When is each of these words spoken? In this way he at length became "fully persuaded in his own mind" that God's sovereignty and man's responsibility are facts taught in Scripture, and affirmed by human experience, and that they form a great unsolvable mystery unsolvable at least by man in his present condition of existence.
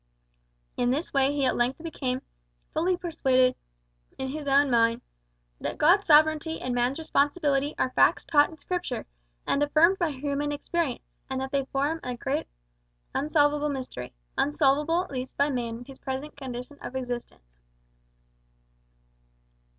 In 0.77 0.89
this 0.89 1.13
way 1.13 1.31
he 1.31 1.45
at 1.45 1.55
length 1.55 1.77
became 1.83 2.23
"fully 2.73 2.97
persuaded 2.97 3.53
in 4.17 4.29
his 4.29 4.47
own 4.47 4.71
mind" 4.71 5.03
that 5.59 5.77
God's 5.77 6.07
sovereignty 6.07 6.59
and 6.59 6.73
man's 6.73 6.97
responsibility 6.97 7.75
are 7.77 7.91
facts 7.91 8.25
taught 8.25 8.49
in 8.49 8.57
Scripture, 8.57 9.05
and 9.45 9.61
affirmed 9.61 9.99
by 9.99 10.09
human 10.09 10.51
experience, 10.51 11.03
and 11.29 11.39
that 11.39 11.51
they 11.51 11.65
form 11.65 11.99
a 12.01 12.17
great 12.17 12.47
unsolvable 13.13 13.69
mystery 13.69 14.11
unsolvable 14.39 15.03
at 15.03 15.11
least 15.11 15.37
by 15.37 15.51
man 15.51 15.77
in 15.77 15.85
his 15.85 15.99
present 15.99 16.35
condition 16.35 16.79
of 16.81 16.95
existence. 16.95 17.53